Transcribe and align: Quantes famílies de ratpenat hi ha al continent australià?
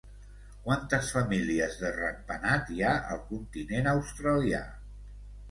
Quantes 0.61 1.11
famílies 1.17 1.75
de 1.81 1.91
ratpenat 1.97 2.73
hi 2.77 2.81
ha 2.87 2.95
al 3.17 3.21
continent 3.29 3.93
australià? 3.95 4.65